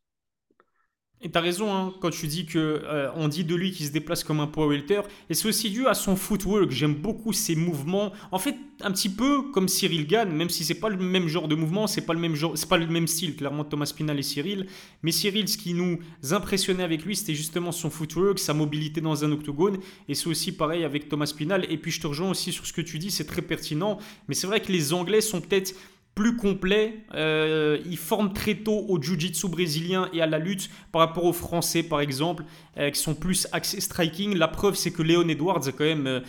[1.24, 3.92] Et t'as raison hein, quand tu dis que euh, on dit de lui qu'il se
[3.92, 5.02] déplace comme un power welter.
[5.32, 6.70] Et c'est aussi dû à son footwork.
[6.70, 8.14] J'aime beaucoup ses mouvements.
[8.32, 11.48] En fait, un petit peu comme Cyril Gann, même si c'est pas le même genre
[11.48, 14.20] de mouvement, c'est pas le même genre, c'est pas le même style clairement Thomas Pinal
[14.20, 14.68] et Cyril.
[15.02, 15.98] Mais Cyril, ce qui nous
[16.30, 19.80] impressionnait avec lui, c'était justement son footwork, sa mobilité dans un octogone.
[20.08, 21.66] Et c'est aussi pareil avec Thomas Pinal.
[21.72, 23.98] Et puis je te rejoins aussi sur ce que tu dis, c'est très pertinent.
[24.28, 25.74] Mais c'est vrai que les Anglais sont peut-être
[26.18, 27.06] plus complet.
[27.14, 31.34] Euh, il forme très tôt au jiu-jitsu brésilien et à la lutte par rapport aux
[31.34, 32.44] Français, par exemple,
[32.78, 34.36] euh, qui sont plus axés striking.
[34.36, 36.20] La preuve, c'est que Léon Edwards quand même euh,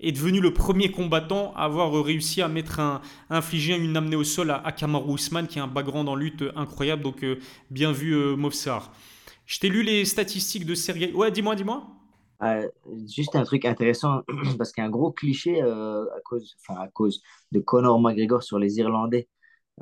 [0.00, 4.22] est devenu le premier combattant à avoir réussi à mettre un, infliger une amenée au
[4.22, 7.02] sol à, à Kamaru Usman, qui est un background en lutte incroyable.
[7.02, 7.24] Donc,
[7.70, 8.92] bien vu, Movsar.
[9.46, 11.10] Je t'ai lu les statistiques de Sergei.
[11.14, 11.86] Ouais, dis-moi, dis-moi.
[13.06, 14.20] juste un truc intéressant,
[14.58, 18.58] parce qu'il y a un gros cliché à, cause, à cause de Conor McGregor sur
[18.58, 19.26] les Irlandais.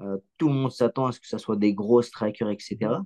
[0.01, 3.03] Euh, tout le monde s'attend à ce que ce soit des gros strikers, etc.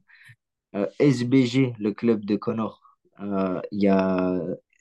[0.75, 2.81] Euh, SBG, le club de Connor,
[3.21, 3.61] euh,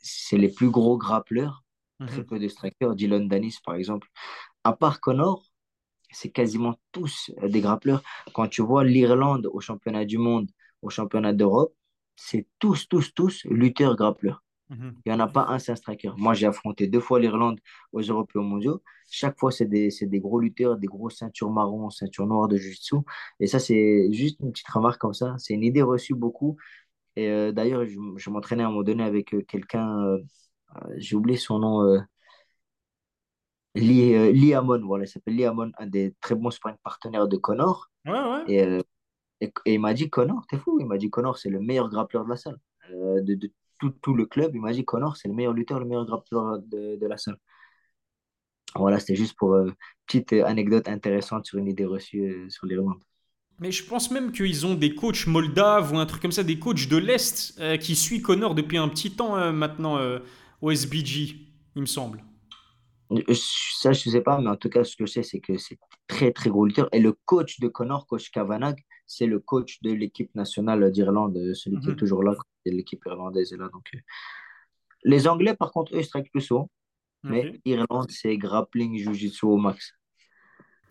[0.01, 1.63] c'est les plus gros grappleurs,
[1.99, 2.07] mhm.
[2.07, 2.95] très peu de strikers.
[2.95, 4.07] Dylan Danis, par exemple.
[4.63, 5.43] À part Connor,
[6.11, 8.01] c'est quasiment tous des grappleurs.
[8.33, 10.49] Quand tu vois l'Irlande au championnat du monde,
[10.81, 11.73] au championnat d'Europe,
[12.15, 14.43] c'est tous, tous, tous lutteurs grappleurs.
[14.69, 14.95] Mhm.
[15.05, 16.11] Il n'y en a pas un, c'est un striker.
[16.17, 17.59] Moi, j'ai affronté deux fois l'Irlande
[17.91, 18.81] aux Européens mondiaux.
[19.09, 22.97] Chaque fois, c'est des, des, gros lutteurs, des gros ceintures marron, ceintures noires de jiu-jitsu.
[23.39, 25.35] Et ça, c'est juste une petite remarque comme ça.
[25.39, 26.57] C'est une idée reçue beaucoup.
[27.15, 30.19] Et euh, d'ailleurs, je, je m'entraînais à un moment donné avec euh, quelqu'un, euh,
[30.97, 31.99] j'ai oublié son nom,
[33.75, 37.37] Lee, Lee Hammond, voilà, il s'appelle Lee Hammond, un des très bons sparring partenaires de
[37.37, 37.89] Connor.
[38.05, 38.43] Ouais, ouais.
[38.47, 38.61] Et,
[39.41, 41.89] et, et il m'a dit, Connor, t'es fou, il m'a dit, Connor, c'est le meilleur
[41.89, 42.59] grappleur de la salle.
[42.91, 45.85] De, de tout, tout le club, il m'a dit, Connor, c'est le meilleur lutteur, le
[45.85, 47.37] meilleur grappleur de, de la salle.
[48.75, 49.71] Voilà, c'était juste pour euh,
[50.05, 53.01] petite anecdote intéressante sur une idée reçue euh, sur l'Irlande.
[53.59, 56.59] Mais je pense même qu'ils ont des coachs moldaves ou un truc comme ça, des
[56.59, 60.19] coachs de l'Est euh, qui suivent Connor depuis un petit temps euh, maintenant euh,
[60.61, 61.35] au SBG,
[61.75, 62.23] il me semble.
[63.33, 65.57] Ça, je ne sais pas, mais en tout cas, ce que je sais, c'est que
[65.57, 66.87] c'est très, très gros lutteur.
[66.93, 68.77] Et le coach de Connor, coach Kavanagh,
[69.11, 71.97] c'est le coach de l'équipe nationale d'Irlande, euh, celui qui est Mhm.
[71.97, 73.67] toujours là, quand l'équipe irlandaise est là.
[73.73, 73.99] Donc, euh,
[75.03, 76.69] Les Anglais, par contre, eux, ils strike plus haut.
[77.23, 77.59] Mais.
[77.65, 79.93] Irlande, c'est grappling, jiu-jitsu au max.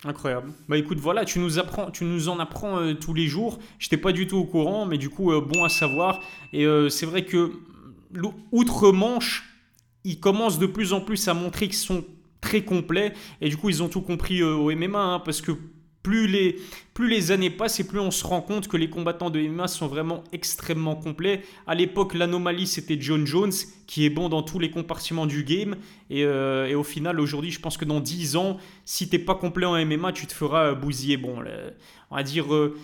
[0.05, 0.51] Incroyable.
[0.67, 3.59] Bah écoute, voilà, tu nous apprends, tu nous en apprends euh, tous les jours.
[3.79, 6.21] J'étais pas du tout au courant, mais du coup, euh, bon à savoir.
[6.53, 7.51] Et euh, c'est vrai que
[8.51, 9.43] outre-Manche,
[10.03, 12.05] ils commencent de plus en plus à montrer qu'ils sont
[12.41, 13.13] très complets.
[13.41, 15.51] Et du coup, ils ont tout compris au MMA, hein, parce que
[16.03, 16.55] plus les,
[16.93, 19.67] plus les années passent et plus on se rend compte que les combattants de MMA
[19.67, 21.41] sont vraiment extrêmement complets.
[21.67, 23.51] À l'époque, l'anomalie, c'était John Jones,
[23.85, 25.75] qui est bon dans tous les compartiments du game.
[26.09, 29.65] Et, euh, au final, aujourd'hui, je pense que dans 10 ans, si t'es pas complet
[29.65, 31.17] en MMA, tu te feras euh, bousiller.
[31.17, 31.43] Bon,
[32.11, 32.53] on va dire...
[32.53, 32.77] euh,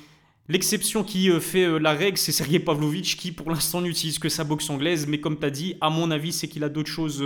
[0.47, 4.69] L'exception qui fait la règle, c'est Sergei Pavlovitch qui pour l'instant n'utilise que sa boxe
[4.69, 7.23] anglaise, mais comme tu as dit, à mon avis, c'est qu'il a d'autres choses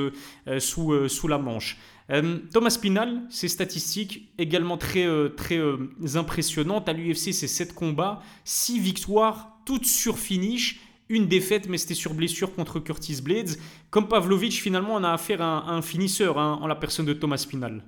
[0.60, 1.78] sous, sous la manche.
[2.12, 5.78] Euh, Thomas Pinal, ses statistiques également très, euh, très euh,
[6.16, 6.90] impressionnantes.
[6.90, 10.82] À l'UFC, c'est 7 combats, 6 victoires, toutes sur finish.
[11.10, 13.58] Une défaite, mais c'était sur blessure contre Curtis Blades.
[13.90, 17.44] Comme Pavlovitch, finalement, on a affaire à un, finisseur hein, en la personne de Thomas
[17.50, 17.84] Pinal.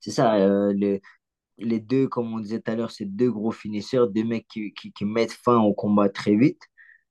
[0.00, 0.36] C'est ça,
[0.72, 1.00] le-
[1.58, 4.72] les deux, comme on disait tout à l'heure, c'est deux gros finisseurs, deux mecs qui,
[4.74, 6.60] qui mettent fin au combat très vite.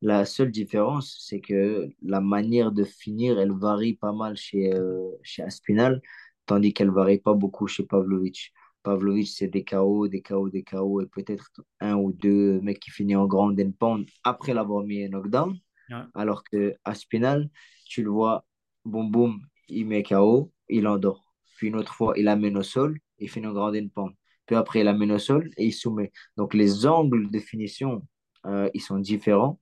[0.03, 5.09] La seule différence, c'est que la manière de finir, elle varie pas mal chez, euh,
[5.21, 6.01] chez Aspinal,
[6.45, 8.51] tandis qu'elle varie pas beaucoup chez Pavlovich.
[8.83, 12.91] Pavlovich, c'est des KO, des KO, des KO, et peut-être un ou deux mecs qui
[12.91, 15.57] finissent en ground and pound après l'avoir mis en knockdown.
[15.89, 15.95] Ouais.
[16.15, 17.49] Alors que Aspinal,
[17.85, 18.45] tu le vois,
[18.83, 19.39] boum boum,
[19.69, 21.33] il met KO, il endort.
[21.55, 24.13] Puis une autre fois, il amène au sol, il finit en ground and pound.
[24.47, 26.11] Puis après, il amène au sol et il soumet.
[26.35, 28.05] Donc les angles de finition,
[28.45, 29.61] euh, ils sont différents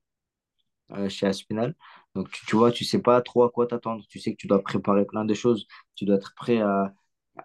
[0.94, 1.76] euh, chez Aspinal.
[2.16, 4.06] Donc tu, tu vois, tu sais pas trop à quoi t'attendre.
[4.10, 5.68] Tu sais que tu dois préparer plein de choses.
[5.96, 6.94] Tu dois être prêt à,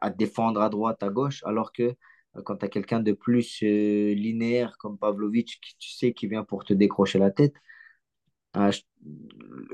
[0.00, 3.62] à défendre à droite, à gauche, alors que euh, quand tu as quelqu'un de plus
[3.62, 7.54] euh, linéaire comme Pavlovic, qui, tu sais qui vient pour te décrocher la tête,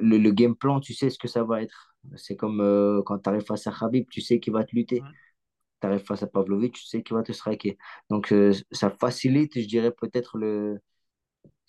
[0.00, 1.94] le, le game plan, tu sais ce que ça va être.
[2.16, 2.58] C'est comme
[3.06, 5.02] quand tu arrives face à Khabib, tu sais qu'il va te lutter.
[5.80, 7.78] Tu arrives face à Pavlovich, tu sais qu'il va te striker.
[8.10, 8.34] Donc,
[8.72, 10.80] ça facilite, je dirais, peut-être le,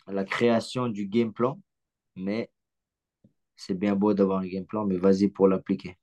[0.08, 1.60] la création du game plan,
[2.16, 2.50] mais
[3.56, 5.98] c'est bien beau d'avoir un game plan, mais vas-y pour l'appliquer.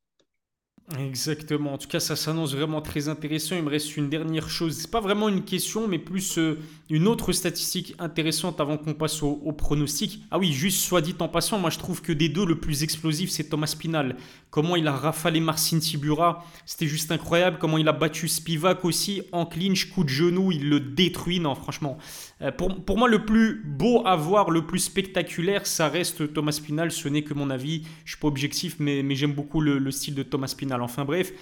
[0.99, 1.75] Exactement.
[1.75, 3.55] En tout cas, ça s'annonce vraiment très intéressant.
[3.55, 4.77] Il me reste une dernière chose.
[4.77, 9.23] C'est pas vraiment une question, mais plus euh, une autre statistique intéressante avant qu'on passe
[9.23, 10.25] au, au pronostic.
[10.33, 12.83] Ah oui, juste soit dit en passant, moi je trouve que des deux, le plus
[12.83, 14.17] explosif, c'est Thomas Pinal.
[14.51, 17.59] Comment il a rafalé Marcin Tibura, c'était juste incroyable.
[17.61, 21.39] Comment il a battu Spivak aussi en clinch, coup de genou, il le détruit.
[21.39, 21.99] Non, franchement.
[22.43, 26.59] Euh, pour, pour moi, le plus beau à voir, le plus spectaculaire, ça reste Thomas
[26.65, 26.91] Pinal.
[26.91, 27.83] Ce n'est que mon avis.
[28.05, 30.80] Je suis pas objectif, mais, mais j'aime beaucoup le, le style de Thomas Pinal.
[30.83, 31.33] Enfin bref,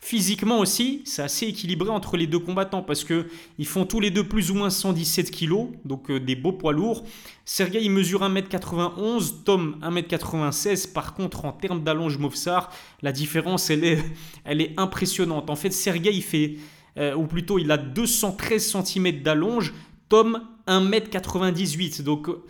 [0.00, 3.26] physiquement aussi, c'est assez équilibré entre les deux combattants parce que
[3.58, 6.72] ils font tous les deux plus ou moins 117 kilos, donc euh, des beaux poids
[6.72, 7.04] lourds.
[7.44, 10.92] Sergei il mesure 1m91, Tom 1m96.
[10.92, 12.70] Par contre, en termes d'allonge Movsar,
[13.02, 13.98] la différence elle est,
[14.44, 15.50] elle est impressionnante.
[15.50, 16.56] En fait, Sergei il fait,
[16.98, 19.74] euh, ou plutôt il a 213 cm d'allonge,
[20.08, 22.02] Tom 1m98.
[22.02, 22.44] Donc euh,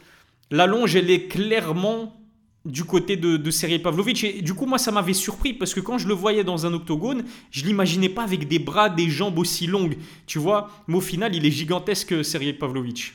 [0.51, 2.15] l'allonge elle est clairement
[2.67, 4.25] du côté de, Sergei Pavlovitch.
[4.25, 6.75] Et du coup, moi, ça m'avait surpris parce que quand je le voyais dans un
[6.75, 9.97] octogone, je l'imaginais pas avec des bras, des jambes aussi longues.
[10.27, 13.15] Tu vois, mais au final, il est gigantesque, Sergei Pavlovitch.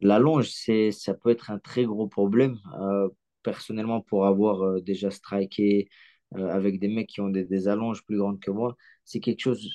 [0.00, 2.58] La longe, c'est, ça peut être un très gros problème.
[2.80, 3.08] Euh,
[3.42, 5.88] personnellement, pour avoir euh, déjà striké
[6.36, 9.40] euh, avec des mecs qui ont des, des allonges plus grandes que moi, c'est quelque
[9.40, 9.70] chose.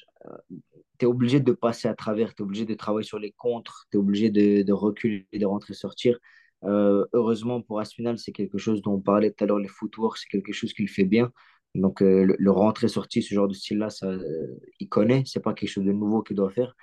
[1.00, 3.88] tu es obligé de passer à travers, tu es obligé de travailler sur les contres,
[3.92, 6.20] tu es obligé de, de reculer, de rentrer, sortir.
[6.66, 10.18] Euh, heureusement pour Aspinal, c'est quelque chose dont on parlait tout à l'heure, les footwork,
[10.18, 11.32] c'est quelque chose qu'il fait bien.
[11.76, 15.54] Donc euh, le, le rentrer-sortie, ce genre de style-là, ça, euh, il connaît, c'est pas
[15.54, 16.76] quelque chose de nouveau qu'il doit faire,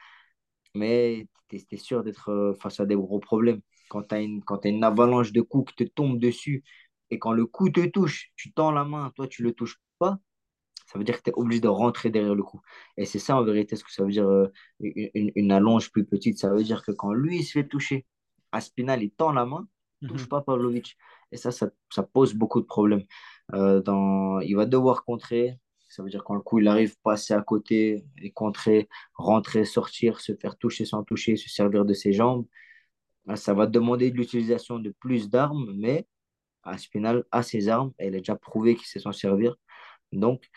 [0.75, 3.61] mais tu es, sûr d'être face à des gros problèmes.
[3.91, 6.65] Quand tu as une, une avalanche de coups qui te tombe dessus
[7.11, 10.19] et quand le coup te touche, tu tends la main, toi tu le touches pas,
[10.87, 12.61] ça veut dire que tu es obligé de rentrer derrière le coup.
[12.97, 14.29] Et c'est ça en vérité ce que ça veut dire
[14.81, 16.39] une, une allonge plus petite.
[16.39, 18.07] Ça veut dire que quand lui il se fait toucher,
[18.53, 19.67] Aspinal il tend la main,
[20.07, 20.29] touche Mhm.
[20.29, 20.97] pas Pavlovic.
[21.33, 23.05] Et ça, ça, ça pose beaucoup de problèmes.
[23.55, 24.41] Euh, dans...
[24.41, 25.59] Il va devoir contrer.
[25.89, 30.21] Ça veut dire quand le coup il arrive, passer à côté et contrer, rentrer, sortir,
[30.21, 32.47] se faire toucher sans toucher, se servir de ses jambes.
[33.29, 36.07] Ah, ça va demander de l'utilisation de plus d'armes, mais
[36.65, 39.57] Aspinal a ses armes et il a déjà prouvé qu'il sait s'en servir.
[40.13, 40.49] Donc,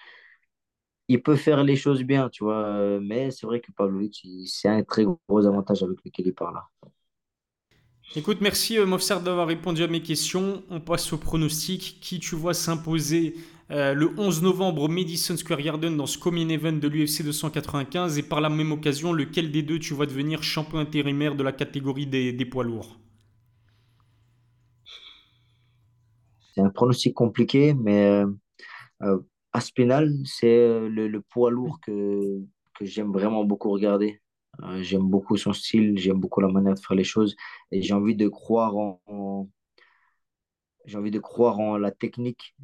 [1.10, 2.66] il peut faire les choses bien, tu vois.
[2.68, 6.56] Euh, mais c'est vrai que Pavlovic, c'est un très gros avantage avec lequel il parle
[6.56, 6.70] là.
[8.16, 10.64] Écoute, merci euh, Mofsar d'avoir répondu à mes questions.
[10.72, 12.00] On passe au pronostic.
[12.02, 13.36] Qui tu vois s'imposer
[13.70, 18.18] euh, le 11 novembre au Madison Square Garden dans ce coming event de l'UFC 295
[18.18, 21.52] et par la même occasion, lequel des deux tu vois devenir champion intérimaire de la
[21.52, 22.98] catégorie des, poids lourds?
[26.56, 28.24] C'est un pronostic compliqué, mais
[29.04, 29.20] euh,
[29.54, 32.42] Aspinal, c'est le, poids lourd que
[32.82, 34.20] j'aime vraiment beaucoup regarder.
[34.64, 37.36] Euh, j'aime beaucoup son style, j'aime beaucoup la manière de faire les choses
[37.72, 39.50] et j'ai envie de croire en,
[40.86, 42.56] j'ai envie de croire en la technique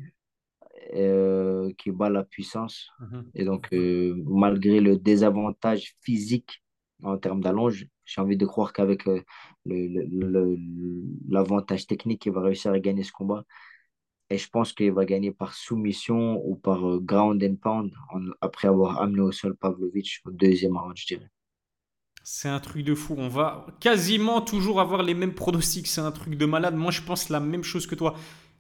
[0.94, 2.90] euh, qui bat la puissance.
[3.00, 3.32] Mhm.
[3.36, 6.64] Et donc, euh, malgré le désavantage physique
[7.04, 9.04] en termes d'allonge, j'ai envie de croire qu'avec
[11.30, 13.46] l'avantage technique, il va réussir à gagner ce combat.
[14.30, 17.94] Et je pense qu'il va gagner par soumission ou par ground and pound
[18.42, 21.30] après avoir amené au sol Pavlovich au deuxième round, je dirais.
[22.28, 23.14] C'est un truc de fou.
[23.20, 25.86] On va quasiment toujours avoir les mêmes pronostics.
[25.86, 26.76] C'est un truc de malade.
[26.76, 28.16] Moi, je pense la même chose que toi.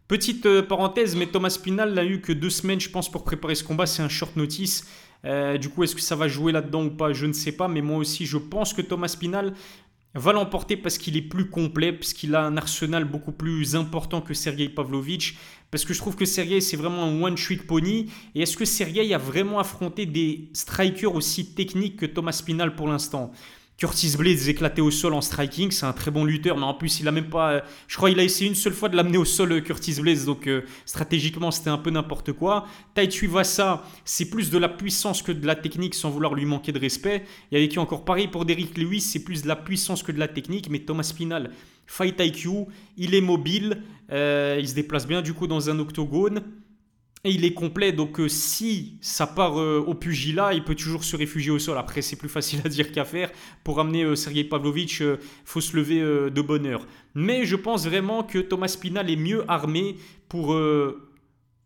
[0.08, 3.56] Petite euh, parenthèse, mais Thomas Pinal n'a eu que deux semaines, je pense, pour préparer
[3.56, 3.88] ce combat.
[3.88, 4.86] C'est un short notice.
[5.25, 7.12] Euh, du coup, est-ce que ça va jouer là-dedans ou pas?
[7.12, 7.67] Je ne sais pas.
[7.67, 9.56] Mais moi aussi, je pense que Thomas Pinal
[10.13, 14.21] va l'emporter parce qu'il est plus complet, parce qu'il a un arsenal beaucoup plus important
[14.21, 15.39] que Sergei Pavlovich.
[15.71, 18.12] Parce que je trouve que Sergei, c'est vraiment un one-trick pony.
[18.36, 22.88] Et est-ce que Sergei a vraiment affronté des strikers aussi techniques que Thomas Pinal pour
[22.88, 23.32] l'instant?
[23.77, 27.01] Curtis Blades éclaté au sol en striking, c'est un très bon lutteur, mais en plus
[27.01, 29.25] il a même pas, je crois il a essayé une seule fois de l'amener au
[29.25, 32.67] sol euh, Curtis Blades, donc euh, stratégiquement c'était un peu n'importe quoi.
[32.93, 36.71] Tai Vasa, c'est plus de la puissance que de la technique sans vouloir lui manquer
[36.71, 37.25] de respect.
[37.51, 40.19] Et avec qui encore pareil pour Derrick Lewis, c'est plus de la puissance que de
[40.19, 41.51] la technique, mais Thomas Pinal,
[41.85, 46.41] fight IQ, il est mobile, euh, il se déplace bien du coup dans un octogone.
[47.25, 51.03] Et il est complet, donc euh, si ça part euh, au pugilat, il peut toujours
[51.03, 51.75] se réfugier au sol.
[51.75, 53.31] Après, c'est plus facile à dire qu'à faire.
[53.63, 56.85] Pour amener euh, Sergei Pavlovich, il faut se lever de bonne heure.
[57.15, 59.95] Mais je pense vraiment que Thomas Pinal est mieux armé
[60.29, 60.55] pour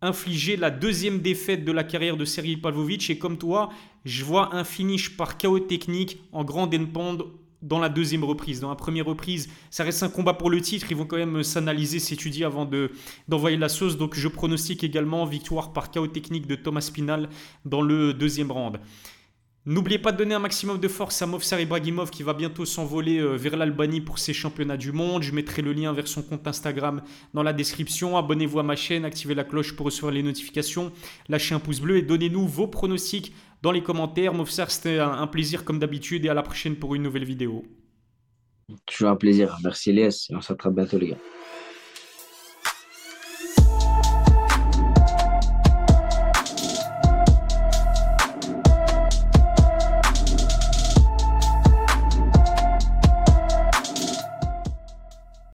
[0.01, 3.09] infliger la deuxième défaite de la carrière de Sergei Pavlovich.
[3.09, 3.69] Et comme toi,
[4.05, 7.17] je vois un finish par chaos technique en grande endpoint
[7.61, 8.59] dans la deuxième reprise.
[8.59, 10.87] Dans la première reprise, ça reste un combat pour le titre.
[10.89, 12.91] Ils vont quand même s'analyser, s'étudier avant de,
[13.27, 13.97] d'envoyer la sauce.
[13.97, 17.29] Donc je pronostique également victoire par chaos technique de Thomas Spinal
[17.65, 18.79] dans le deuxième round.
[19.65, 23.19] N'oubliez pas de donner un maximum de force à Movsar Ibrahimov qui va bientôt s'envoler
[23.19, 25.21] euh, vers l'Albanie pour ses championnats du monde.
[25.21, 27.01] Je mettrai le lien vers son compte Instagram
[27.33, 28.17] dans la description.
[28.17, 30.93] Abonnez-vous à ma chaîne, activez la cloche pour recevoir les notifications,
[31.27, 34.33] lâchez un pouce bleu et donnez-nous vos pronostics dans les commentaires.
[34.33, 37.65] Movsar, c'était un plaisir comme d'habitude et à la prochaine pour une nouvelle vidéo.
[38.85, 39.57] Toujours un plaisir.
[39.63, 41.17] Merci Léas et on se retrouve bientôt les gars.